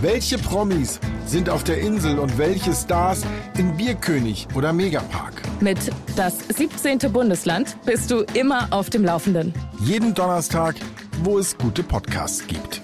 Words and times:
Welche 0.00 0.38
Promis 0.38 1.00
sind 1.26 1.48
auf 1.48 1.64
der 1.64 1.78
Insel 1.78 2.18
und 2.18 2.36
welche 2.36 2.72
Stars 2.72 3.22
in 3.56 3.76
Bierkönig 3.76 4.48
oder 4.54 4.72
Megapark? 4.72 5.42
Mit 5.60 5.78
das 6.16 6.38
17. 6.48 6.98
Bundesland 7.12 7.76
bist 7.86 8.10
du 8.10 8.24
immer 8.34 8.68
auf 8.70 8.90
dem 8.90 9.04
Laufenden. 9.04 9.54
Jeden 9.80 10.14
Donnerstag, 10.14 10.74
wo 11.22 11.38
es 11.38 11.56
gute 11.56 11.82
Podcasts 11.82 12.46
gibt. 12.46 12.82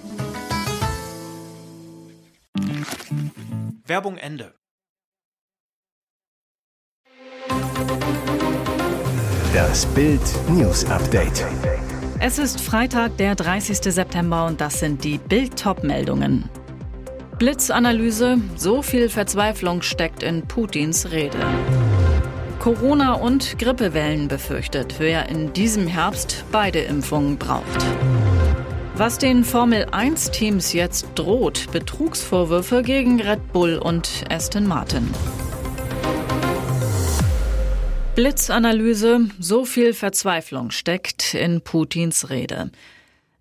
Werbung 3.84 4.16
Ende. 4.16 4.54
Das 9.52 9.84
Bild 9.86 10.20
News 10.48 10.84
Update. 10.86 11.44
Es 12.20 12.38
ist 12.38 12.60
Freitag, 12.60 13.16
der 13.16 13.34
30. 13.34 13.78
September 13.78 14.46
und 14.46 14.60
das 14.60 14.78
sind 14.78 15.02
die 15.02 15.18
Bild-Top-Meldungen. 15.18 16.48
Blitzanalyse, 17.40 18.36
so 18.54 18.82
viel 18.82 19.08
Verzweiflung 19.08 19.80
steckt 19.80 20.22
in 20.22 20.46
Putins 20.46 21.10
Rede. 21.10 21.38
Corona 22.58 23.14
und 23.14 23.58
Grippewellen 23.58 24.28
befürchtet, 24.28 24.96
wer 24.98 25.30
in 25.30 25.54
diesem 25.54 25.86
Herbst 25.86 26.44
beide 26.52 26.80
Impfungen 26.80 27.38
braucht. 27.38 27.64
Was 28.94 29.16
den 29.16 29.42
Formel 29.44 29.86
1-Teams 29.86 30.74
jetzt 30.74 31.06
droht, 31.14 31.72
Betrugsvorwürfe 31.72 32.82
gegen 32.82 33.22
Red 33.22 33.54
Bull 33.54 33.78
und 33.78 34.24
Aston 34.28 34.66
Martin. 34.66 35.08
Blitzanalyse, 38.16 39.30
so 39.38 39.64
viel 39.64 39.94
Verzweiflung 39.94 40.70
steckt 40.72 41.32
in 41.32 41.62
Putins 41.62 42.28
Rede. 42.28 42.70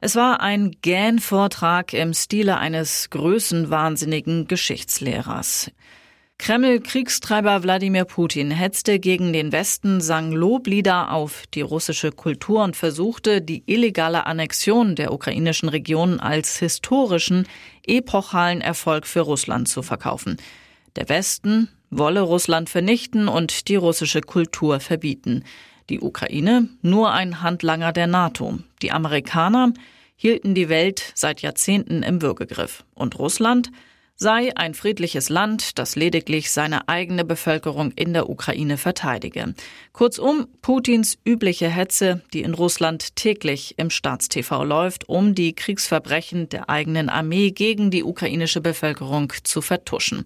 Es 0.01 0.15
war 0.15 0.39
ein 0.39 0.77
Gähn-Vortrag 0.81 1.91
im 1.91 2.13
Stile 2.13 2.57
eines 2.57 3.09
größenwahnsinnigen 3.09 4.47
Geschichtslehrers. 4.47 5.71
Kreml-Kriegstreiber 6.37 7.63
Wladimir 7.63 8.05
Putin 8.05 8.49
hetzte 8.49 8.97
gegen 8.97 9.33
den 9.33 9.51
Westen, 9.51 9.99
sang 9.99 10.31
Loblieder 10.31 11.11
auf 11.11 11.43
die 11.53 11.59
russische 11.59 12.13
Kultur 12.13 12.63
und 12.63 12.77
versuchte, 12.77 13.41
die 13.41 13.63
illegale 13.65 14.25
Annexion 14.25 14.95
der 14.95 15.11
ukrainischen 15.11 15.67
Regionen 15.67 16.21
als 16.21 16.57
historischen, 16.59 17.45
epochalen 17.85 18.61
Erfolg 18.61 19.05
für 19.05 19.19
Russland 19.19 19.67
zu 19.67 19.81
verkaufen. 19.81 20.37
Der 20.95 21.09
Westen 21.09 21.67
wolle 21.89 22.21
Russland 22.21 22.69
vernichten 22.69 23.27
und 23.27 23.67
die 23.67 23.75
russische 23.75 24.21
Kultur 24.21 24.79
verbieten. 24.79 25.43
Die 25.89 26.01
Ukraine 26.01 26.69
nur 26.81 27.11
ein 27.11 27.41
Handlanger 27.41 27.91
der 27.91 28.07
NATO. 28.07 28.59
Die 28.81 28.91
Amerikaner 28.91 29.73
hielten 30.15 30.53
die 30.53 30.69
Welt 30.69 31.11
seit 31.15 31.41
Jahrzehnten 31.41 32.03
im 32.03 32.21
Würgegriff. 32.21 32.83
Und 32.93 33.17
Russland 33.17 33.71
sei 34.15 34.55
ein 34.55 34.73
friedliches 34.73 35.29
Land, 35.29 35.79
das 35.79 35.95
lediglich 35.95 36.51
seine 36.51 36.89
eigene 36.89 37.23
Bevölkerung 37.23 37.91
in 37.93 38.13
der 38.13 38.29
Ukraine 38.29 38.77
verteidige. 38.77 39.55
Kurzum, 39.93 40.47
Putins 40.61 41.17
übliche 41.23 41.69
Hetze, 41.69 42.21
die 42.33 42.41
in 42.41 42.53
Russland 42.53 43.15
täglich 43.15 43.75
im 43.77 43.89
Staatstv 43.89 44.51
läuft, 44.65 45.07
um 45.07 45.35
die 45.35 45.53
Kriegsverbrechen 45.53 46.49
der 46.49 46.69
eigenen 46.69 47.07
Armee 47.07 47.51
gegen 47.51 47.91
die 47.91 48.03
ukrainische 48.03 48.59
Bevölkerung 48.59 49.31
zu 49.43 49.61
vertuschen. 49.61 50.25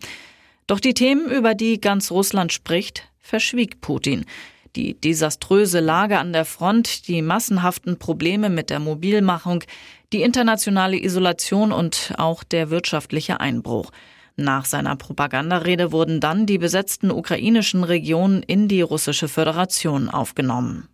Doch 0.65 0.79
die 0.79 0.95
Themen, 0.95 1.29
über 1.29 1.53
die 1.53 1.79
ganz 1.79 2.09
Russland 2.09 2.51
spricht, 2.51 3.07
verschwieg 3.19 3.79
Putin 3.79 4.25
die 4.75 4.99
desaströse 4.99 5.79
Lage 5.79 6.17
an 6.19 6.33
der 6.33 6.45
Front, 6.45 7.07
die 7.07 7.21
massenhaften 7.21 7.97
Probleme 7.99 8.49
mit 8.49 8.69
der 8.69 8.79
Mobilmachung, 8.79 9.63
die 10.11 10.21
internationale 10.21 11.01
Isolation 11.01 11.71
und 11.71 12.13
auch 12.17 12.43
der 12.43 12.69
wirtschaftliche 12.69 13.39
Einbruch. 13.39 13.91
Nach 14.35 14.65
seiner 14.65 14.95
Propagandarede 14.95 15.91
wurden 15.91 16.19
dann 16.19 16.45
die 16.45 16.57
besetzten 16.57 17.11
ukrainischen 17.11 17.83
Regionen 17.83 18.41
in 18.41 18.67
die 18.67 18.81
russische 18.81 19.27
Föderation 19.27 20.09
aufgenommen. 20.09 20.87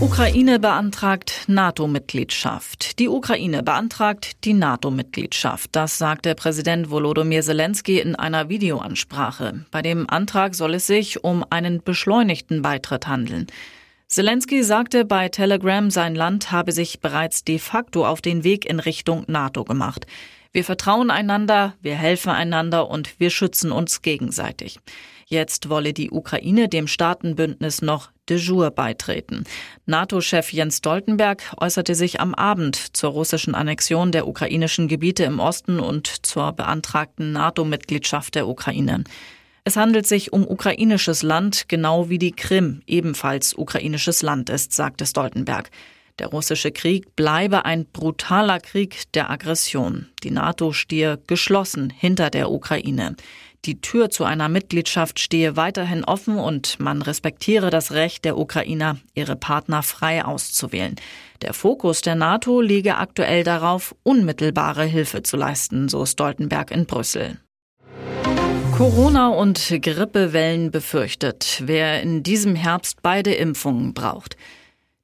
Ukraine 0.00 0.58
beantragt 0.58 1.44
NATO-Mitgliedschaft. 1.46 2.98
Die 2.98 3.08
Ukraine 3.08 3.62
beantragt 3.62 4.44
die 4.44 4.52
NATO-Mitgliedschaft. 4.52 5.70
Das 5.72 5.96
sagte 5.96 6.34
Präsident 6.34 6.90
Volodymyr 6.90 7.40
Zelensky 7.40 7.98
in 7.98 8.14
einer 8.14 8.50
Videoansprache. 8.50 9.64
Bei 9.70 9.80
dem 9.80 10.08
Antrag 10.10 10.54
soll 10.54 10.74
es 10.74 10.86
sich 10.86 11.24
um 11.24 11.46
einen 11.48 11.82
beschleunigten 11.82 12.60
Beitritt 12.60 13.08
handeln. 13.08 13.46
Zelensky 14.06 14.62
sagte 14.62 15.06
bei 15.06 15.30
Telegram, 15.30 15.90
sein 15.90 16.14
Land 16.14 16.52
habe 16.52 16.72
sich 16.72 17.00
bereits 17.00 17.42
de 17.42 17.58
facto 17.58 18.06
auf 18.06 18.20
den 18.20 18.44
Weg 18.44 18.66
in 18.66 18.80
Richtung 18.80 19.24
NATO 19.28 19.64
gemacht. 19.64 20.06
Wir 20.52 20.64
vertrauen 20.64 21.10
einander, 21.10 21.74
wir 21.80 21.96
helfen 21.96 22.30
einander 22.30 22.90
und 22.90 23.18
wir 23.18 23.30
schützen 23.30 23.72
uns 23.72 24.02
gegenseitig. 24.02 24.78
Jetzt 25.26 25.70
wolle 25.70 25.94
die 25.94 26.10
Ukraine 26.10 26.68
dem 26.68 26.86
Staatenbündnis 26.86 27.80
noch 27.82 28.10
de 28.28 28.36
jour 28.36 28.70
beitreten. 28.70 29.44
NATO-Chef 29.86 30.52
Jens 30.52 30.78
Stoltenberg 30.78 31.42
äußerte 31.58 31.94
sich 31.94 32.20
am 32.20 32.34
Abend 32.34 32.96
zur 32.96 33.10
russischen 33.10 33.54
Annexion 33.54 34.12
der 34.12 34.26
ukrainischen 34.26 34.88
Gebiete 34.88 35.24
im 35.24 35.40
Osten 35.40 35.80
und 35.80 36.26
zur 36.26 36.52
beantragten 36.52 37.32
NATO-Mitgliedschaft 37.32 38.34
der 38.34 38.48
Ukraine. 38.48 39.04
Es 39.64 39.76
handelt 39.76 40.06
sich 40.06 40.32
um 40.32 40.46
ukrainisches 40.46 41.22
Land, 41.22 41.68
genau 41.68 42.08
wie 42.08 42.18
die 42.18 42.30
Krim 42.30 42.82
ebenfalls 42.86 43.52
ukrainisches 43.52 44.22
Land 44.22 44.48
ist, 44.48 44.72
sagte 44.72 45.06
Stoltenberg. 45.06 45.70
Der 46.18 46.28
russische 46.28 46.70
Krieg 46.70 47.14
bleibe 47.14 47.64
ein 47.64 47.84
brutaler 47.84 48.58
Krieg 48.60 49.12
der 49.12 49.28
Aggression. 49.28 50.06
Die 50.22 50.30
NATO 50.30 50.72
stehe 50.72 51.18
geschlossen 51.26 51.90
hinter 51.90 52.30
der 52.30 52.50
Ukraine. 52.50 53.16
Die 53.64 53.80
Tür 53.80 54.10
zu 54.10 54.24
einer 54.24 54.48
Mitgliedschaft 54.48 55.18
stehe 55.18 55.56
weiterhin 55.56 56.04
offen 56.04 56.38
und 56.38 56.78
man 56.78 57.02
respektiere 57.02 57.70
das 57.70 57.92
Recht 57.92 58.24
der 58.24 58.38
Ukrainer, 58.38 58.98
ihre 59.14 59.34
Partner 59.34 59.82
frei 59.82 60.24
auszuwählen. 60.24 60.94
Der 61.42 61.52
Fokus 61.52 62.00
der 62.00 62.14
NATO 62.14 62.60
liege 62.60 62.96
aktuell 62.96 63.42
darauf, 63.42 63.94
unmittelbare 64.02 64.84
Hilfe 64.84 65.22
zu 65.22 65.36
leisten, 65.36 65.88
so 65.88 66.06
Stoltenberg 66.06 66.70
in 66.70 66.86
Brüssel. 66.86 67.38
Corona 68.76 69.28
und 69.28 69.74
Grippewellen 69.80 70.70
befürchtet, 70.70 71.62
wer 71.64 72.02
in 72.02 72.22
diesem 72.22 72.54
Herbst 72.54 73.02
beide 73.02 73.32
Impfungen 73.32 73.94
braucht. 73.94 74.36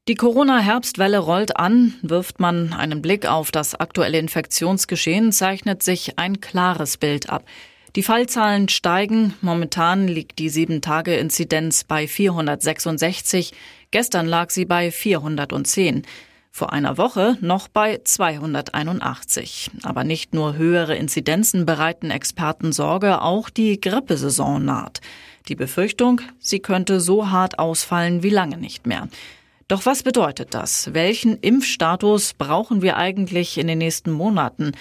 Die 0.08 0.14
Corona-Herbstwelle 0.14 1.18
rollt 1.18 1.56
an, 1.56 1.94
wirft 2.02 2.38
man 2.38 2.72
einen 2.72 3.00
Blick 3.02 3.24
auf 3.24 3.50
das 3.50 3.74
aktuelle 3.74 4.18
Infektionsgeschehen, 4.18 5.32
zeichnet 5.32 5.82
sich 5.82 6.18
ein 6.18 6.40
klares 6.40 6.96
Bild 6.98 7.30
ab. 7.30 7.44
Die 7.94 8.02
Fallzahlen 8.02 8.70
steigen. 8.70 9.34
Momentan 9.42 10.08
liegt 10.08 10.38
die 10.38 10.50
7-Tage-Inzidenz 10.50 11.84
bei 11.84 12.08
466. 12.08 13.52
Gestern 13.90 14.26
lag 14.26 14.48
sie 14.48 14.64
bei 14.64 14.90
410. 14.90 16.02
Vor 16.50 16.72
einer 16.72 16.96
Woche 16.96 17.36
noch 17.42 17.68
bei 17.68 18.00
281. 18.02 19.70
Aber 19.82 20.04
nicht 20.04 20.32
nur 20.32 20.56
höhere 20.56 20.96
Inzidenzen 20.96 21.66
bereiten 21.66 22.10
Experten 22.10 22.72
Sorge, 22.72 23.20
auch 23.20 23.50
die 23.50 23.78
Grippesaison 23.78 24.64
naht. 24.64 25.02
Die 25.48 25.54
Befürchtung, 25.54 26.22
sie 26.38 26.60
könnte 26.60 26.98
so 26.98 27.30
hart 27.30 27.58
ausfallen 27.58 28.22
wie 28.22 28.30
lange 28.30 28.56
nicht 28.56 28.86
mehr. 28.86 29.08
Doch 29.68 29.84
was 29.84 30.02
bedeutet 30.02 30.54
das? 30.54 30.94
Welchen 30.94 31.36
Impfstatus 31.38 32.32
brauchen 32.32 32.80
wir 32.80 32.96
eigentlich 32.96 33.58
in 33.58 33.66
den 33.66 33.78
nächsten 33.78 34.12
Monaten? 34.12 34.72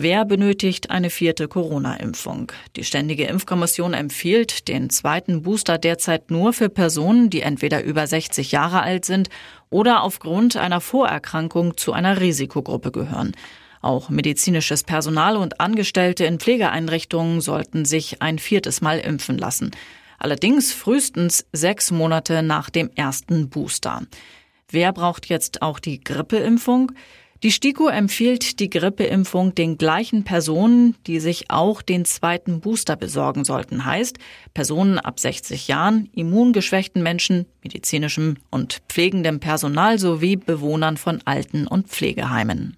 Wer 0.00 0.24
benötigt 0.24 0.90
eine 0.90 1.10
vierte 1.10 1.48
Corona-Impfung? 1.48 2.52
Die 2.76 2.84
Ständige 2.84 3.24
Impfkommission 3.24 3.94
empfiehlt 3.94 4.68
den 4.68 4.90
zweiten 4.90 5.42
Booster 5.42 5.76
derzeit 5.76 6.30
nur 6.30 6.52
für 6.52 6.68
Personen, 6.68 7.30
die 7.30 7.42
entweder 7.42 7.82
über 7.82 8.06
60 8.06 8.52
Jahre 8.52 8.80
alt 8.80 9.04
sind 9.04 9.28
oder 9.70 10.04
aufgrund 10.04 10.56
einer 10.56 10.80
Vorerkrankung 10.80 11.76
zu 11.76 11.92
einer 11.92 12.20
Risikogruppe 12.20 12.92
gehören. 12.92 13.32
Auch 13.82 14.08
medizinisches 14.08 14.84
Personal 14.84 15.36
und 15.36 15.60
Angestellte 15.60 16.26
in 16.26 16.38
Pflegeeinrichtungen 16.38 17.40
sollten 17.40 17.84
sich 17.84 18.22
ein 18.22 18.38
viertes 18.38 18.80
Mal 18.80 19.00
impfen 19.00 19.36
lassen. 19.36 19.72
Allerdings 20.20 20.72
frühestens 20.72 21.44
sechs 21.52 21.90
Monate 21.90 22.44
nach 22.44 22.70
dem 22.70 22.88
ersten 22.94 23.48
Booster. 23.48 24.02
Wer 24.70 24.92
braucht 24.92 25.26
jetzt 25.26 25.60
auch 25.60 25.80
die 25.80 25.98
Grippeimpfung? 25.98 26.92
Die 27.44 27.52
STIKO 27.52 27.86
empfiehlt 27.86 28.58
die 28.58 28.68
Grippeimpfung 28.68 29.54
den 29.54 29.78
gleichen 29.78 30.24
Personen, 30.24 30.96
die 31.06 31.20
sich 31.20 31.52
auch 31.52 31.82
den 31.82 32.04
zweiten 32.04 32.60
Booster 32.60 32.96
besorgen 32.96 33.44
sollten. 33.44 33.84
Heißt, 33.84 34.18
Personen 34.54 34.98
ab 34.98 35.20
60 35.20 35.68
Jahren, 35.68 36.08
immungeschwächten 36.12 37.00
Menschen, 37.00 37.46
medizinischem 37.62 38.38
und 38.50 38.80
pflegendem 38.88 39.38
Personal 39.38 40.00
sowie 40.00 40.34
Bewohnern 40.34 40.96
von 40.96 41.20
Alten- 41.26 41.68
und 41.68 41.86
Pflegeheimen. 41.86 42.76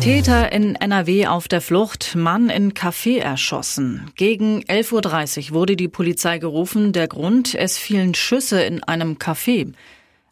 Täter 0.00 0.50
in 0.50 0.74
NRW 0.74 1.28
auf 1.28 1.46
der 1.46 1.60
Flucht, 1.60 2.16
Mann 2.16 2.50
in 2.50 2.72
Café 2.72 3.20
erschossen. 3.20 4.10
Gegen 4.16 4.64
11.30 4.64 5.50
Uhr 5.50 5.54
wurde 5.54 5.76
die 5.76 5.88
Polizei 5.88 6.38
gerufen. 6.38 6.92
Der 6.92 7.06
Grund, 7.06 7.54
es 7.54 7.78
fielen 7.78 8.14
Schüsse 8.14 8.60
in 8.62 8.82
einem 8.82 9.18
Café. 9.18 9.72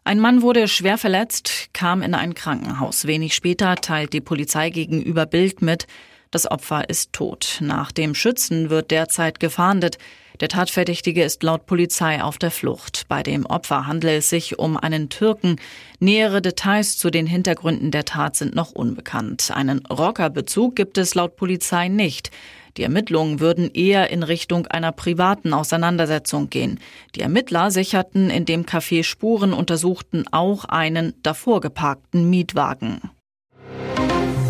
Ein 0.09 0.21
Mann 0.21 0.41
wurde 0.41 0.67
schwer 0.67 0.97
verletzt, 0.97 1.69
kam 1.71 2.01
in 2.01 2.15
ein 2.15 2.33
Krankenhaus. 2.33 3.05
Wenig 3.05 3.35
später 3.35 3.75
teilt 3.75 4.11
die 4.11 4.21
Polizei 4.21 4.71
gegenüber 4.71 5.27
Bild 5.27 5.61
mit, 5.61 5.85
das 6.31 6.49
Opfer 6.49 6.89
ist 6.89 7.13
tot. 7.13 7.59
Nach 7.61 7.91
dem 7.91 8.15
Schützen 8.15 8.71
wird 8.71 8.89
derzeit 8.89 9.39
gefahndet. 9.39 9.99
Der 10.39 10.47
Tatverdächtige 10.47 11.23
ist 11.23 11.43
laut 11.43 11.67
Polizei 11.67 12.23
auf 12.23 12.39
der 12.39 12.49
Flucht. 12.49 13.05
Bei 13.07 13.21
dem 13.21 13.45
Opfer 13.45 13.85
handelt 13.85 14.17
es 14.17 14.31
sich 14.31 14.57
um 14.57 14.77
einen 14.77 15.09
Türken. 15.09 15.57
Nähere 15.99 16.41
Details 16.41 16.97
zu 16.97 17.11
den 17.11 17.27
Hintergründen 17.27 17.91
der 17.91 18.05
Tat 18.05 18.35
sind 18.35 18.55
noch 18.55 18.71
unbekannt. 18.71 19.51
Einen 19.53 19.85
Rockerbezug 19.85 20.75
gibt 20.75 20.97
es 20.97 21.13
laut 21.13 21.35
Polizei 21.35 21.87
nicht. 21.87 22.31
Die 22.77 22.83
Ermittlungen 22.83 23.39
würden 23.39 23.69
eher 23.73 24.09
in 24.09 24.23
Richtung 24.23 24.67
einer 24.67 24.91
privaten 24.91 25.53
Auseinandersetzung 25.53 26.49
gehen. 26.49 26.79
Die 27.15 27.21
Ermittler 27.21 27.71
sicherten 27.71 28.29
in 28.29 28.45
dem 28.45 28.65
Café 28.65 29.03
Spuren, 29.03 29.53
untersuchten 29.53 30.25
auch 30.31 30.65
einen 30.65 31.13
davor 31.23 31.61
geparkten 31.61 32.29
Mietwagen. 32.29 33.01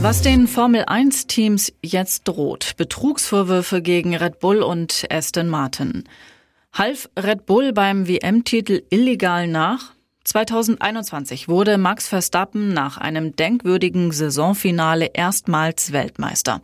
Was 0.01 0.21
den 0.21 0.48
Formel-1-Teams 0.48 1.74
jetzt 1.83 2.24
droht, 2.25 2.77
Betrugsvorwürfe 2.77 3.81
gegen 3.81 4.16
Red 4.16 4.39
Bull 4.39 4.62
und 4.62 5.06
Aston 5.10 5.50
Martin. 5.50 6.06
Half 6.72 7.10
Red 7.18 7.45
Bull 7.45 7.74
beim 7.74 8.07
WM-Titel 8.07 8.83
illegal 8.89 9.48
nach? 9.48 9.94
2021 10.24 11.50
wurde 11.50 11.77
Max 11.77 12.07
Verstappen 12.07 12.74
nach 12.74 12.98
einem 12.98 13.36
denkwürdigen 13.36 14.12
Saisonfinale 14.12 15.07
erstmals 15.13 15.92
Weltmeister. 15.92 16.62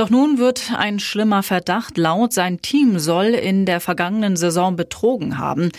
Doch 0.00 0.08
nun 0.08 0.38
wird 0.38 0.72
ein 0.74 0.98
schlimmer 0.98 1.42
Verdacht 1.42 1.98
laut, 1.98 2.32
sein 2.32 2.62
Team 2.62 2.98
soll 2.98 3.26
in 3.26 3.66
der 3.66 3.80
vergangenen 3.80 4.34
Saison 4.34 4.74
betrogen 4.74 5.36
haben. 5.36 5.70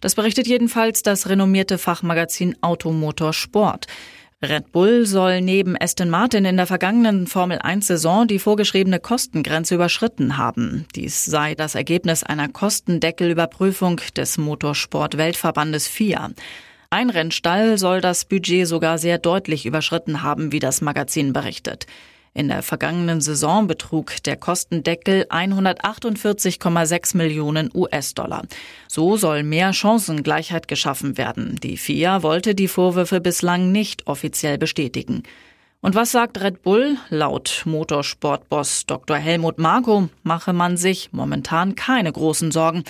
Das 0.00 0.16
berichtet 0.16 0.48
jedenfalls 0.48 1.02
das 1.02 1.28
renommierte 1.28 1.78
Fachmagazin 1.78 2.56
Automotor 2.60 3.32
Sport. 3.32 3.86
Red 4.42 4.72
Bull 4.72 5.06
soll 5.06 5.42
neben 5.42 5.80
Aston 5.80 6.10
Martin 6.10 6.44
in 6.44 6.56
der 6.56 6.66
vergangenen 6.66 7.28
Formel 7.28 7.60
1 7.60 7.86
Saison 7.86 8.26
die 8.26 8.40
vorgeschriebene 8.40 8.98
Kostengrenze 8.98 9.76
überschritten 9.76 10.36
haben. 10.38 10.84
Dies 10.96 11.24
sei 11.24 11.54
das 11.54 11.76
Ergebnis 11.76 12.24
einer 12.24 12.48
Kostendeckelüberprüfung 12.48 14.00
des 14.16 14.38
Motorsport-Weltverbandes 14.38 15.86
FIA. 15.86 16.30
Ein 16.90 17.10
Rennstall 17.10 17.78
soll 17.78 18.00
das 18.00 18.24
Budget 18.24 18.66
sogar 18.66 18.98
sehr 18.98 19.18
deutlich 19.18 19.66
überschritten 19.66 20.24
haben, 20.24 20.50
wie 20.50 20.58
das 20.58 20.80
Magazin 20.80 21.32
berichtet. 21.32 21.86
In 22.34 22.48
der 22.48 22.62
vergangenen 22.62 23.20
Saison 23.20 23.66
betrug 23.66 24.22
der 24.22 24.36
Kostendeckel 24.36 25.26
148,6 25.28 27.16
Millionen 27.16 27.70
US-Dollar. 27.74 28.42
So 28.86 29.16
soll 29.16 29.42
mehr 29.42 29.72
Chancengleichheit 29.72 30.68
geschaffen 30.68 31.18
werden. 31.18 31.56
Die 31.62 31.76
FIA 31.76 32.22
wollte 32.22 32.54
die 32.54 32.68
Vorwürfe 32.68 33.20
bislang 33.20 33.72
nicht 33.72 34.06
offiziell 34.06 34.58
bestätigen. 34.58 35.22
Und 35.80 35.94
was 35.94 36.10
sagt 36.10 36.40
Red 36.40 36.62
Bull? 36.62 36.96
Laut 37.08 37.62
Motorsportboss 37.64 38.86
Dr. 38.86 39.16
Helmut 39.16 39.58
Marko 39.58 40.08
mache 40.24 40.52
man 40.52 40.76
sich 40.76 41.12
momentan 41.12 41.76
keine 41.76 42.12
großen 42.12 42.50
Sorgen. 42.50 42.82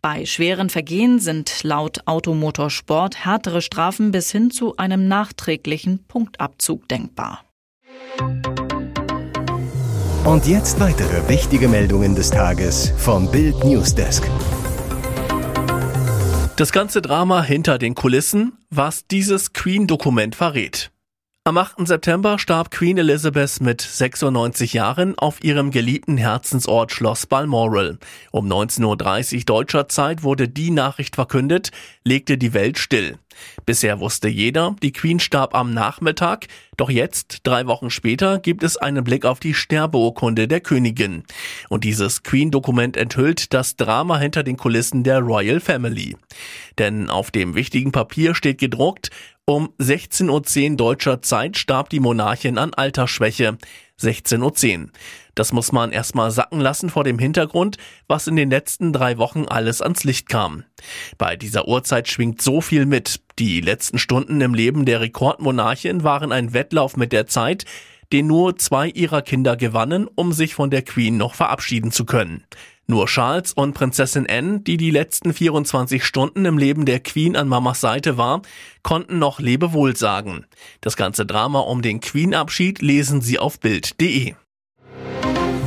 Bei 0.00 0.24
schweren 0.24 0.70
Vergehen 0.70 1.18
sind 1.18 1.64
laut 1.64 2.06
Automotorsport 2.06 3.24
härtere 3.24 3.62
Strafen 3.62 4.12
bis 4.12 4.30
hin 4.30 4.52
zu 4.52 4.76
einem 4.76 5.08
nachträglichen 5.08 6.04
Punktabzug 6.06 6.88
denkbar. 6.88 7.42
Und 10.26 10.44
jetzt 10.48 10.80
weitere 10.80 11.28
wichtige 11.28 11.68
Meldungen 11.68 12.16
des 12.16 12.32
Tages 12.32 12.92
vom 12.96 13.30
Bild 13.30 13.62
Newsdesk. 13.62 14.28
Das 16.56 16.72
ganze 16.72 17.00
Drama 17.00 17.44
hinter 17.44 17.78
den 17.78 17.94
Kulissen, 17.94 18.58
was 18.68 19.06
dieses 19.06 19.52
Queen-Dokument 19.52 20.34
verrät. 20.34 20.90
Am 21.44 21.56
8. 21.56 21.86
September 21.86 22.40
starb 22.40 22.72
Queen 22.72 22.98
Elizabeth 22.98 23.60
mit 23.60 23.80
96 23.80 24.72
Jahren 24.72 25.16
auf 25.16 25.44
ihrem 25.44 25.70
geliebten 25.70 26.16
Herzensort 26.16 26.90
Schloss 26.90 27.26
Balmoral. 27.26 28.00
Um 28.32 28.50
19.30 28.50 29.36
Uhr 29.36 29.44
deutscher 29.44 29.88
Zeit 29.88 30.24
wurde 30.24 30.48
die 30.48 30.72
Nachricht 30.72 31.14
verkündet, 31.14 31.70
legte 32.02 32.36
die 32.36 32.52
Welt 32.52 32.78
still. 32.78 33.16
Bisher 33.64 34.00
wusste 34.00 34.28
jeder, 34.28 34.76
die 34.82 34.92
Queen 34.92 35.20
starb 35.20 35.54
am 35.54 35.72
Nachmittag, 35.72 36.46
doch 36.76 36.90
jetzt, 36.90 37.40
drei 37.44 37.66
Wochen 37.66 37.90
später, 37.90 38.38
gibt 38.38 38.62
es 38.62 38.76
einen 38.76 39.02
Blick 39.02 39.24
auf 39.24 39.40
die 39.40 39.54
Sterbeurkunde 39.54 40.46
der 40.46 40.60
Königin. 40.60 41.24
Und 41.68 41.84
dieses 41.84 42.22
Queen-Dokument 42.22 42.96
enthüllt 42.96 43.54
das 43.54 43.76
Drama 43.76 44.18
hinter 44.18 44.42
den 44.42 44.56
Kulissen 44.56 45.02
der 45.02 45.20
Royal 45.20 45.60
Family. 45.60 46.16
Denn 46.78 47.08
auf 47.08 47.30
dem 47.30 47.54
wichtigen 47.54 47.92
Papier 47.92 48.34
steht 48.34 48.58
gedruckt, 48.58 49.10
um 49.48 49.70
16.10 49.78 50.70
Uhr 50.70 50.76
deutscher 50.76 51.22
Zeit 51.22 51.56
starb 51.56 51.88
die 51.88 52.00
Monarchin 52.00 52.58
an 52.58 52.74
Altersschwäche. 52.74 53.58
16.10 54.00 54.78
Uhr. 54.84 54.88
Das 55.34 55.52
muss 55.52 55.72
man 55.72 55.92
erstmal 55.92 56.30
sacken 56.30 56.60
lassen 56.60 56.90
vor 56.90 57.04
dem 57.04 57.18
Hintergrund, 57.18 57.76
was 58.08 58.26
in 58.26 58.36
den 58.36 58.50
letzten 58.50 58.92
drei 58.92 59.18
Wochen 59.18 59.44
alles 59.46 59.82
ans 59.82 60.04
Licht 60.04 60.28
kam. 60.28 60.64
Bei 61.18 61.36
dieser 61.36 61.68
Uhrzeit 61.68 62.08
schwingt 62.08 62.42
so 62.42 62.60
viel 62.60 62.86
mit. 62.86 63.20
Die 63.38 63.60
letzten 63.60 63.98
Stunden 63.98 64.40
im 64.40 64.54
Leben 64.54 64.84
der 64.84 65.00
Rekordmonarchin 65.00 66.02
waren 66.04 66.32
ein 66.32 66.54
Wettlauf 66.54 66.96
mit 66.96 67.12
der 67.12 67.26
Zeit, 67.26 67.64
den 68.12 68.26
nur 68.26 68.56
zwei 68.56 68.88
ihrer 68.88 69.22
Kinder 69.22 69.56
gewannen, 69.56 70.08
um 70.14 70.32
sich 70.32 70.54
von 70.54 70.70
der 70.70 70.82
Queen 70.82 71.16
noch 71.16 71.34
verabschieden 71.34 71.90
zu 71.90 72.04
können. 72.04 72.44
Nur 72.88 73.06
Charles 73.06 73.52
und 73.52 73.74
Prinzessin 73.74 74.28
Anne, 74.28 74.60
die 74.60 74.76
die 74.76 74.92
letzten 74.92 75.32
24 75.32 76.04
Stunden 76.04 76.44
im 76.44 76.56
Leben 76.56 76.86
der 76.86 77.00
Queen 77.00 77.36
an 77.36 77.48
Mamas 77.48 77.80
Seite 77.80 78.16
war, 78.16 78.42
konnten 78.82 79.18
noch 79.18 79.40
Lebewohl 79.40 79.96
sagen. 79.96 80.46
Das 80.80 80.96
ganze 80.96 81.26
Drama 81.26 81.60
um 81.60 81.82
den 81.82 82.00
Queen-Abschied 82.00 82.82
lesen 82.82 83.20
Sie 83.20 83.40
auf 83.40 83.58
Bild.de. 83.58 84.34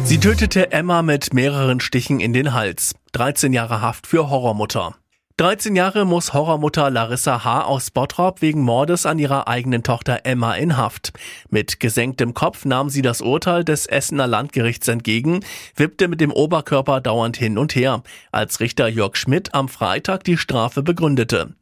Sie 0.05 0.19
tötete 0.19 0.71
Emma 0.71 1.01
mit 1.01 1.33
mehreren 1.33 1.81
Stichen 1.81 2.21
in 2.21 2.31
den 2.31 2.53
Hals. 2.53 2.95
13 3.11 3.51
Jahre 3.51 3.81
Haft 3.81 4.07
für 4.07 4.29
Horrormutter. 4.29 4.95
13 5.39 5.73
Jahre 5.73 6.03
muss 6.03 6.33
Horrormutter 6.33 6.89
Larissa 6.89 7.45
H. 7.45 7.63
aus 7.63 7.91
Bottrop 7.91 8.41
wegen 8.41 8.59
Mordes 8.59 9.05
an 9.05 9.19
ihrer 9.19 9.47
eigenen 9.47 9.83
Tochter 9.83 10.25
Emma 10.25 10.53
in 10.55 10.75
Haft. 10.75 11.13
Mit 11.49 11.79
gesenktem 11.79 12.33
Kopf 12.33 12.65
nahm 12.65 12.89
sie 12.89 13.01
das 13.01 13.21
Urteil 13.21 13.63
des 13.63 13.85
Essener 13.85 14.27
Landgerichts 14.27 14.89
entgegen, 14.89 15.39
wippte 15.77 16.09
mit 16.09 16.19
dem 16.19 16.33
Oberkörper 16.33 16.99
dauernd 16.99 17.37
hin 17.37 17.57
und 17.57 17.73
her, 17.73 18.03
als 18.33 18.59
Richter 18.59 18.89
Jörg 18.89 19.15
Schmidt 19.15 19.53
am 19.53 19.69
Freitag 19.69 20.25
die 20.25 20.35
Strafe 20.35 20.83
begründete. 20.83 21.53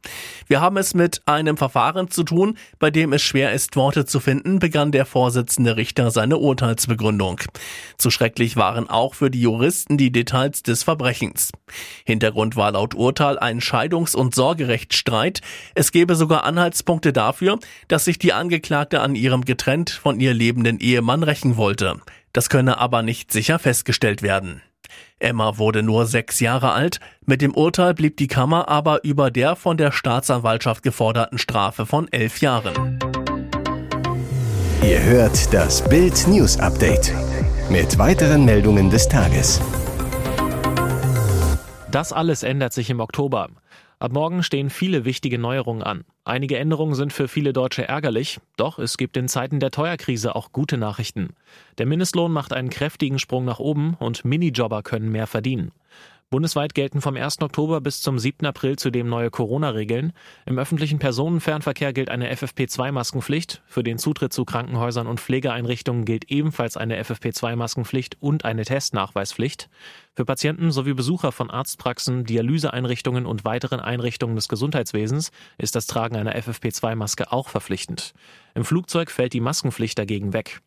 Wir 0.48 0.60
haben 0.60 0.76
es 0.76 0.94
mit 0.94 1.22
einem 1.26 1.56
Verfahren 1.56 2.10
zu 2.10 2.24
tun, 2.24 2.58
bei 2.80 2.90
dem 2.90 3.12
es 3.12 3.22
schwer 3.22 3.52
ist, 3.52 3.76
Worte 3.76 4.06
zu 4.06 4.18
finden, 4.18 4.58
begann 4.58 4.90
der 4.90 5.06
Vorsitzende 5.06 5.76
Richter 5.76 6.10
seine 6.10 6.38
Urteilsbegründung. 6.38 7.42
Zu 7.96 8.10
schrecklich 8.10 8.56
waren 8.56 8.90
auch 8.90 9.14
für 9.14 9.30
die 9.30 9.42
Juristen 9.42 9.98
die 9.98 10.10
Details 10.10 10.64
des 10.64 10.82
Verbrechens. 10.82 11.52
Hintergrund 12.04 12.56
war 12.56 12.72
laut 12.72 12.96
Urteil 12.96 13.38
ein 13.38 13.60
Scheidungs- 13.68 14.16
und 14.16 14.34
Sorgerechtsstreit. 14.34 15.40
Es 15.74 15.92
gebe 15.92 16.14
sogar 16.14 16.44
Anhaltspunkte 16.44 17.12
dafür, 17.12 17.58
dass 17.88 18.04
sich 18.04 18.18
die 18.18 18.32
Angeklagte 18.32 19.00
an 19.00 19.14
ihrem 19.14 19.44
getrennt 19.44 19.90
von 19.90 20.18
ihr 20.20 20.34
lebenden 20.34 20.80
Ehemann 20.80 21.22
rächen 21.22 21.56
wollte. 21.56 22.00
Das 22.32 22.48
könne 22.48 22.78
aber 22.78 23.02
nicht 23.02 23.32
sicher 23.32 23.58
festgestellt 23.58 24.22
werden. 24.22 24.62
Emma 25.18 25.58
wurde 25.58 25.82
nur 25.82 26.06
sechs 26.06 26.40
Jahre 26.40 26.72
alt. 26.72 27.00
Mit 27.26 27.42
dem 27.42 27.54
Urteil 27.54 27.94
blieb 27.94 28.16
die 28.16 28.28
Kammer 28.28 28.68
aber 28.68 29.04
über 29.04 29.30
der 29.30 29.56
von 29.56 29.76
der 29.76 29.92
Staatsanwaltschaft 29.92 30.82
geforderten 30.82 31.38
Strafe 31.38 31.86
von 31.86 32.10
elf 32.12 32.40
Jahren. 32.40 32.98
Ihr 34.82 35.02
hört 35.02 35.52
das 35.52 35.86
Bild 35.88 36.26
News 36.28 36.58
Update 36.58 37.12
mit 37.68 37.98
weiteren 37.98 38.44
Meldungen 38.44 38.90
des 38.90 39.08
Tages. 39.08 39.60
Das 41.90 42.12
alles 42.12 42.42
ändert 42.42 42.74
sich 42.74 42.90
im 42.90 43.00
Oktober. 43.00 43.48
Ab 43.98 44.12
morgen 44.12 44.42
stehen 44.42 44.68
viele 44.68 45.06
wichtige 45.06 45.38
Neuerungen 45.38 45.82
an. 45.82 46.04
Einige 46.22 46.58
Änderungen 46.58 46.94
sind 46.94 47.14
für 47.14 47.28
viele 47.28 47.54
Deutsche 47.54 47.88
ärgerlich, 47.88 48.40
doch 48.58 48.78
es 48.78 48.98
gibt 48.98 49.16
in 49.16 49.26
Zeiten 49.26 49.58
der 49.58 49.70
Teuerkrise 49.70 50.36
auch 50.36 50.52
gute 50.52 50.76
Nachrichten. 50.76 51.30
Der 51.78 51.86
Mindestlohn 51.86 52.30
macht 52.30 52.52
einen 52.52 52.68
kräftigen 52.68 53.18
Sprung 53.18 53.46
nach 53.46 53.58
oben 53.58 53.94
und 53.98 54.24
Minijobber 54.24 54.82
können 54.82 55.10
mehr 55.10 55.26
verdienen. 55.26 55.72
Bundesweit 56.30 56.74
gelten 56.74 57.00
vom 57.00 57.16
1. 57.16 57.40
Oktober 57.40 57.80
bis 57.80 58.02
zum 58.02 58.18
7. 58.18 58.44
April 58.44 58.76
zudem 58.76 59.08
neue 59.08 59.30
Corona-Regeln. 59.30 60.12
Im 60.44 60.58
öffentlichen 60.58 60.98
Personenfernverkehr 60.98 61.94
gilt 61.94 62.10
eine 62.10 62.30
FFP2-Maskenpflicht. 62.30 63.62
Für 63.66 63.82
den 63.82 63.96
Zutritt 63.96 64.34
zu 64.34 64.44
Krankenhäusern 64.44 65.06
und 65.06 65.20
Pflegeeinrichtungen 65.20 66.04
gilt 66.04 66.30
ebenfalls 66.30 66.76
eine 66.76 67.02
FFP2-Maskenpflicht 67.02 68.18
und 68.20 68.44
eine 68.44 68.66
Testnachweispflicht. 68.66 69.70
Für 70.12 70.26
Patienten 70.26 70.70
sowie 70.70 70.92
Besucher 70.92 71.32
von 71.32 71.48
Arztpraxen, 71.48 72.24
Dialyseeinrichtungen 72.24 73.24
und 73.24 73.46
weiteren 73.46 73.80
Einrichtungen 73.80 74.36
des 74.36 74.50
Gesundheitswesens 74.50 75.30
ist 75.56 75.76
das 75.76 75.86
Tragen 75.86 76.16
einer 76.16 76.36
FFP2-Maske 76.36 77.32
auch 77.32 77.48
verpflichtend. 77.48 78.12
Im 78.54 78.66
Flugzeug 78.66 79.10
fällt 79.10 79.32
die 79.32 79.40
Maskenpflicht 79.40 79.98
dagegen 79.98 80.34
weg. 80.34 80.60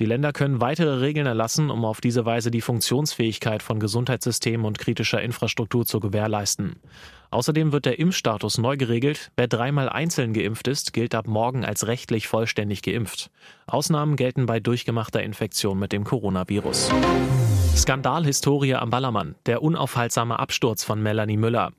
Die 0.00 0.06
Länder 0.06 0.32
können 0.32 0.60
weitere 0.60 1.00
Regeln 1.00 1.26
erlassen, 1.26 1.70
um 1.70 1.84
auf 1.84 2.00
diese 2.00 2.24
Weise 2.24 2.50
die 2.50 2.60
Funktionsfähigkeit 2.60 3.62
von 3.62 3.78
Gesundheitssystemen 3.78 4.66
und 4.66 4.78
kritischer 4.78 5.22
Infrastruktur 5.22 5.86
zu 5.86 6.00
gewährleisten. 6.00 6.76
Außerdem 7.30 7.70
wird 7.70 7.84
der 7.84 8.00
Impfstatus 8.00 8.58
neu 8.58 8.76
geregelt. 8.76 9.30
Wer 9.36 9.46
dreimal 9.46 9.88
einzeln 9.88 10.32
geimpft 10.32 10.66
ist, 10.66 10.92
gilt 10.92 11.14
ab 11.14 11.28
morgen 11.28 11.64
als 11.64 11.86
rechtlich 11.86 12.26
vollständig 12.26 12.82
geimpft. 12.82 13.30
Ausnahmen 13.66 14.16
gelten 14.16 14.46
bei 14.46 14.58
durchgemachter 14.58 15.22
Infektion 15.22 15.78
mit 15.78 15.92
dem 15.92 16.02
Coronavirus. 16.02 16.90
Skandalhistorie 17.76 18.74
am 18.74 18.90
Ballermann. 18.90 19.36
Der 19.46 19.62
unaufhaltsame 19.62 20.38
Absturz 20.38 20.82
von 20.82 21.02
Melanie 21.02 21.36
Müller. 21.36 21.72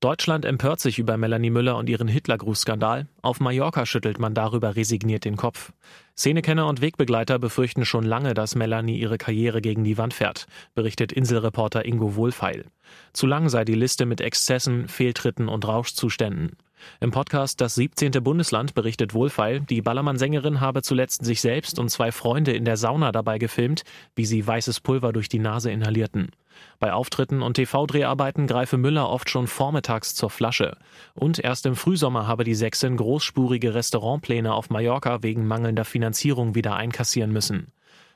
Deutschland 0.00 0.46
empört 0.46 0.80
sich 0.80 0.98
über 0.98 1.18
Melanie 1.18 1.50
Müller 1.50 1.76
und 1.76 1.90
ihren 1.90 2.08
Hitlergrußskandal. 2.08 3.06
Auf 3.20 3.38
Mallorca 3.38 3.84
schüttelt 3.84 4.18
man 4.18 4.32
darüber 4.32 4.74
resigniert 4.74 5.26
den 5.26 5.36
Kopf. 5.36 5.72
Szenekenner 6.16 6.66
und 6.68 6.80
Wegbegleiter 6.80 7.38
befürchten 7.38 7.84
schon 7.84 8.04
lange, 8.04 8.32
dass 8.32 8.54
Melanie 8.54 8.98
ihre 8.98 9.18
Karriere 9.18 9.60
gegen 9.60 9.84
die 9.84 9.98
Wand 9.98 10.14
fährt, 10.14 10.46
berichtet 10.74 11.12
Inselreporter 11.12 11.84
Ingo 11.84 12.14
Wohlfeil. 12.14 12.64
Zu 13.12 13.26
lang 13.26 13.50
sei 13.50 13.66
die 13.66 13.74
Liste 13.74 14.06
mit 14.06 14.22
Exzessen, 14.22 14.88
Fehltritten 14.88 15.48
und 15.48 15.68
Rauschzuständen. 15.68 16.56
Im 17.00 17.10
Podcast 17.10 17.60
Das 17.60 17.74
17. 17.74 18.12
Bundesland 18.22 18.74
berichtet 18.74 19.14
Wohlfeil, 19.14 19.60
die 19.60 19.82
Ballermann-Sängerin 19.82 20.60
habe 20.60 20.82
zuletzt 20.82 21.24
sich 21.24 21.40
selbst 21.40 21.78
und 21.78 21.88
zwei 21.88 22.12
Freunde 22.12 22.52
in 22.52 22.64
der 22.64 22.76
Sauna 22.76 23.12
dabei 23.12 23.38
gefilmt, 23.38 23.82
wie 24.14 24.26
sie 24.26 24.46
weißes 24.46 24.80
Pulver 24.80 25.12
durch 25.12 25.28
die 25.28 25.38
Nase 25.38 25.70
inhalierten. 25.70 26.30
Bei 26.78 26.92
Auftritten 26.92 27.42
und 27.42 27.54
TV-Dreharbeiten 27.54 28.46
greife 28.46 28.76
Müller 28.76 29.08
oft 29.08 29.30
schon 29.30 29.46
vormittags 29.46 30.14
zur 30.14 30.30
Flasche. 30.30 30.76
Und 31.14 31.38
erst 31.38 31.66
im 31.66 31.76
Frühsommer 31.76 32.26
habe 32.26 32.44
die 32.44 32.54
Sechsin 32.54 32.96
großspurige 32.96 33.74
Restaurantpläne 33.74 34.52
auf 34.52 34.70
Mallorca 34.70 35.22
wegen 35.22 35.46
mangelnder 35.46 35.84
Finanzierung 35.84 36.54
wieder 36.54 36.76
einkassieren 36.76 37.32
müssen. 37.32 37.72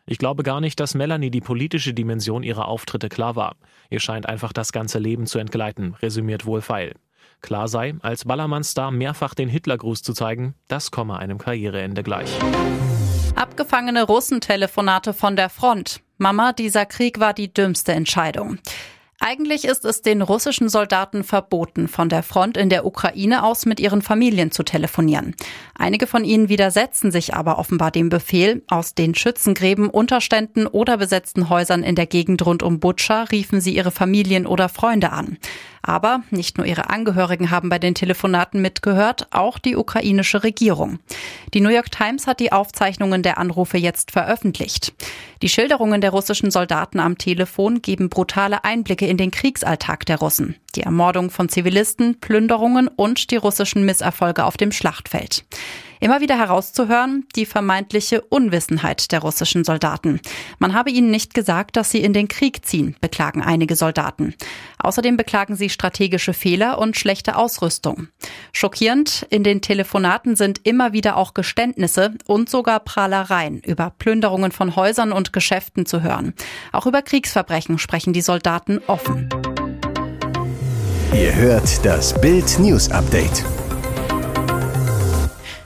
Ich 0.07 0.19
glaube 0.19 0.43
gar 0.43 0.61
nicht, 0.61 0.81
dass 0.81 0.95
Melanie 0.95 1.31
die 1.31 1.41
politische 1.41 1.95
Dimension 1.95 2.43
ihrer 2.43 2.69
Auftritte 2.69 3.09
klar 3.09 3.37
war. 3.37 3.57
Ihr 3.89 4.01
scheint 4.01 4.27
einfach 4.27 4.53
das 4.53 4.73
ganze 4.73 4.99
Leben 4.99 5.27
zu 5.27 5.39
entgleiten, 5.39 5.95
resümiert 5.95 6.45
Wohlfeil. 6.45 6.95
Klar 7.41 7.69
sei, 7.69 7.95
als 8.03 8.25
Ballermann-Star 8.25 8.91
mehrfach 8.91 9.35
den 9.35 9.49
Hitlergruß 9.49 10.03
zu 10.03 10.13
zeigen, 10.13 10.55
das 10.69 10.91
komme 10.91 11.19
einem 11.19 11.39
Karriereende 11.39 12.03
gleich. 12.03 12.31
Abgefangene 13.35 14.05
Russentelefonate 14.05 15.13
von 15.13 15.37
der 15.37 15.51
Front. 15.51 16.01
Mama, 16.19 16.53
dieser 16.53 16.87
Krieg 16.87 17.21
war 17.21 17.35
die 17.35 17.53
dümmste 17.53 17.93
Entscheidung. 17.93 18.59
Eigentlich 19.21 19.65
ist 19.65 19.85
es 19.85 20.03
den 20.03 20.23
russischen 20.23 20.69
Soldaten 20.69 21.25
verboten, 21.25 21.89
von 21.89 22.09
der 22.09 22.23
Front 22.23 22.57
in 22.57 22.69
der 22.69 22.85
Ukraine 22.85 23.45
aus 23.45 23.65
mit 23.65 23.81
ihren 23.81 24.03
Familien 24.03 24.51
zu 24.51 24.65
telefonieren. 24.65 25.35
Einige 25.75 26.07
von 26.07 26.25
ihnen 26.25 26.49
widersetzen 26.49 27.11
sich 27.11 27.33
aber 27.35 27.59
offenbar 27.59 27.91
dem 27.91 28.09
Befehl. 28.09 28.63
Aus 28.69 28.95
den 28.95 29.15
Schützengräben, 29.15 29.89
Unterständen 29.89 30.67
oder 30.67 30.99
besetzten 30.99 31.49
Häusern 31.49 31.83
in 31.83 31.95
der 31.95 32.07
Gegend 32.07 32.45
rund 32.45 32.63
um 32.63 32.81
Butscha 32.81 33.23
riefen 33.25 33.61
sie 33.61 33.75
ihre 33.75 33.93
Familien 33.93 34.47
oder 34.47 34.69
Freunde 34.69 35.11
an. 35.11 35.39
Aber 35.87 36.23
nicht 36.31 36.57
nur 36.57 36.67
ihre 36.67 36.89
Angehörigen 36.89 37.51
haben 37.51 37.69
bei 37.69 37.79
den 37.79 37.95
Telefonaten 37.95 38.63
mitgehört, 38.63 39.29
auch 39.33 39.59
die 39.59 39.77
ukrainische 39.77 40.43
Regierung. 40.43 40.99
Die 41.53 41.61
New 41.61 41.69
York 41.69 41.91
Times 41.91 42.27
hat 42.27 42.41
die 42.41 42.53
Aufzeichnungen 42.53 43.23
der 43.23 43.37
Anrufe 43.37 43.77
jetzt 43.77 44.11
veröffentlicht. 44.11 44.95
Die 45.43 45.51
Schilderungen 45.51 46.01
der 46.01 46.11
russischen 46.11 46.51
Soldaten 46.51 47.01
am 47.01 47.19
Telefon 47.19 47.83
geben 47.83 48.09
brutale 48.09 48.65
Einblicke 48.65 49.07
in 49.07 49.19
den 49.19 49.31
Kriegsalltag 49.31 50.07
der 50.07 50.21
Russen. 50.21 50.57
Die 50.75 50.81
Ermordung 50.81 51.29
von 51.29 51.51
Zivilisten, 51.51 52.19
Plünderungen 52.19 52.89
und 52.89 53.31
die 53.31 53.37
russischen 53.37 53.85
Misserfolge 53.85 54.47
auf 54.47 54.57
dem 54.57 54.73
Schlachtfeld. 54.73 55.45
Immer 56.05 56.21
wieder 56.21 56.37
herauszuhören, 56.37 57.27
die 57.35 57.47
vermeintliche 57.47 58.21
Unwissenheit 58.21 59.11
der 59.11 59.21
russischen 59.21 59.65
Soldaten. 59.65 60.21
Man 60.59 60.75
habe 60.75 60.91
ihnen 60.91 61.11
nicht 61.11 61.33
gesagt, 61.33 61.79
dass 61.79 61.91
sie 61.91 62.03
in 62.03 62.13
den 62.13 62.29
Krieg 62.29 62.67
ziehen, 62.67 62.95
beklagen 63.01 63.41
einige 63.41 63.75
Soldaten. 63.75 64.35
Außerdem 64.79 65.17
beklagen 65.17 65.57
sie 65.57 65.71
strategische 65.71 66.35
Fehler 66.35 66.77
und 66.79 66.99
schlechte 66.99 67.37
Ausrüstung. 67.37 68.09
Schockierend, 68.53 69.27
in 69.31 69.45
den 69.45 69.63
Telefonaten 69.63 70.37
sind 70.37 70.61
immer 70.65 70.93
wieder 70.93 71.17
auch 71.17 71.33
Geständnisse 71.33 72.13
und 72.27 72.51
sogar 72.51 72.81
Prahlereien 72.81 73.61
über 73.61 73.89
Plünderungen 73.89 74.53
von 74.53 74.77
Häusern 74.77 75.11
und 75.11 75.33
Geschäften 75.33 75.87
zu 75.87 76.03
hören. 76.03 76.35
Auch 76.73 76.85
über 76.85 77.01
Kriegsverbrechen 77.01 77.79
sprechen 77.79 78.13
die 78.13 78.21
Soldaten 78.21 78.79
offen. 78.89 79.31
Ihr 81.15 81.35
hört 81.35 81.83
das 81.87 82.21
Bild 82.21 82.59
News 82.59 82.91
Update. 82.91 83.43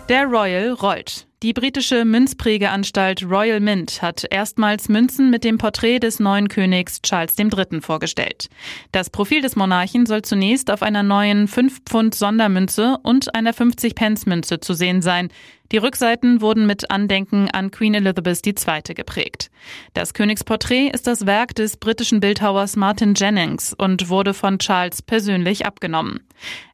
Der 0.08 0.24
Royal 0.24 0.70
rollt. 0.72 1.26
Die 1.42 1.52
britische 1.52 2.06
Münzprägeanstalt 2.06 3.22
Royal 3.22 3.60
Mint 3.60 4.00
hat 4.00 4.24
erstmals 4.30 4.88
Münzen 4.88 5.28
mit 5.28 5.44
dem 5.44 5.58
Porträt 5.58 5.98
des 5.98 6.18
neuen 6.18 6.48
Königs 6.48 7.02
Charles 7.02 7.38
III. 7.38 7.82
vorgestellt. 7.82 8.48
Das 8.90 9.10
Profil 9.10 9.42
des 9.42 9.54
Monarchen 9.54 10.06
soll 10.06 10.22
zunächst 10.22 10.70
auf 10.70 10.82
einer 10.82 11.02
neuen 11.02 11.46
5 11.46 11.82
Pfund 11.84 12.14
Sondermünze 12.14 12.96
und 13.02 13.34
einer 13.34 13.52
50 13.52 13.94
Pence 13.94 14.24
Münze 14.24 14.60
zu 14.60 14.72
sehen 14.72 15.02
sein. 15.02 15.28
Die 15.70 15.76
Rückseiten 15.76 16.40
wurden 16.40 16.66
mit 16.66 16.90
Andenken 16.90 17.50
an 17.50 17.70
Queen 17.70 17.92
Elizabeth 17.92 18.46
II. 18.46 18.94
geprägt. 18.94 19.50
Das 19.92 20.14
Königsporträt 20.14 20.88
ist 20.88 21.06
das 21.06 21.26
Werk 21.26 21.54
des 21.54 21.76
britischen 21.76 22.20
Bildhauers 22.20 22.76
Martin 22.76 23.12
Jennings 23.14 23.74
und 23.74 24.08
wurde 24.08 24.32
von 24.32 24.58
Charles 24.58 25.02
persönlich 25.02 25.66
abgenommen. 25.66 26.20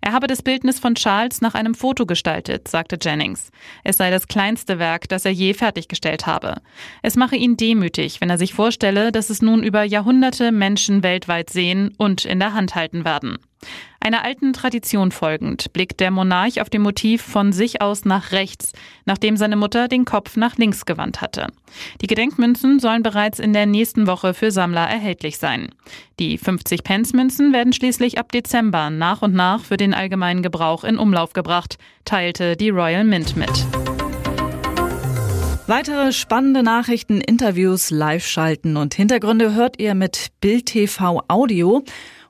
Er 0.00 0.12
habe 0.12 0.28
das 0.28 0.42
Bildnis 0.42 0.78
von 0.78 0.94
Charles 0.94 1.40
nach 1.40 1.54
einem 1.54 1.74
Foto 1.74 2.06
gestaltet, 2.06 2.68
sagte 2.68 2.96
Jennings. 3.00 3.50
Es 3.82 3.96
sei 3.96 4.10
das 4.10 4.28
kleinste 4.28 4.78
Werk, 4.78 5.08
das 5.08 5.24
er 5.24 5.32
je 5.32 5.54
fertiggestellt 5.54 6.26
habe. 6.26 6.56
Es 7.02 7.16
mache 7.16 7.34
ihn 7.34 7.56
demütig, 7.56 8.20
wenn 8.20 8.30
er 8.30 8.38
sich 8.38 8.54
vorstelle, 8.54 9.10
dass 9.10 9.28
es 9.28 9.42
nun 9.42 9.64
über 9.64 9.82
Jahrhunderte 9.82 10.52
Menschen 10.52 11.02
weltweit 11.02 11.50
sehen 11.50 11.94
und 11.98 12.24
in 12.24 12.38
der 12.38 12.54
Hand 12.54 12.76
halten 12.76 13.04
werden. 13.04 13.38
Einer 14.00 14.22
alten 14.22 14.52
Tradition 14.52 15.12
folgend 15.12 15.72
blickt 15.72 16.00
der 16.00 16.10
Monarch 16.10 16.60
auf 16.60 16.68
dem 16.68 16.82
Motiv 16.82 17.22
von 17.22 17.52
sich 17.52 17.80
aus 17.80 18.04
nach 18.04 18.32
rechts, 18.32 18.72
nachdem 19.06 19.36
seine 19.36 19.56
Mutter 19.56 19.88
den 19.88 20.04
Kopf 20.04 20.36
nach 20.36 20.56
links 20.56 20.84
gewandt 20.84 21.22
hatte. 21.22 21.46
Die 22.00 22.06
Gedenkmünzen 22.06 22.80
sollen 22.80 23.02
bereits 23.02 23.38
in 23.38 23.52
der 23.52 23.66
nächsten 23.66 24.06
Woche 24.06 24.34
für 24.34 24.50
Sammler 24.50 24.86
erhältlich 24.88 25.38
sein. 25.38 25.70
Die 26.20 26.36
50 26.36 26.84
Pence 26.84 27.14
Münzen 27.14 27.52
werden 27.52 27.72
schließlich 27.72 28.18
ab 28.18 28.30
Dezember 28.30 28.90
nach 28.90 29.22
und 29.22 29.34
nach 29.34 29.64
für 29.64 29.76
den 29.76 29.94
allgemeinen 29.94 30.42
Gebrauch 30.42 30.84
in 30.84 30.98
Umlauf 30.98 31.32
gebracht, 31.32 31.78
teilte 32.04 32.56
die 32.56 32.70
Royal 32.70 33.04
Mint 33.04 33.36
mit. 33.36 33.66
Weitere 35.66 36.12
spannende 36.12 36.62
Nachrichten, 36.62 37.22
Interviews, 37.22 37.90
Live-Schalten 37.90 38.76
und 38.76 38.92
Hintergründe 38.92 39.54
hört 39.54 39.80
ihr 39.80 39.94
mit 39.94 40.26
Bild 40.42 40.66
TV 40.66 41.22
Audio. 41.26 41.82